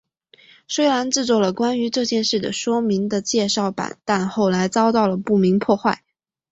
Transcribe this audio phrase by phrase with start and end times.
[0.67, 6.01] 虽然制作了关于这件事的说明的介绍板但后来遭到了不明破坏。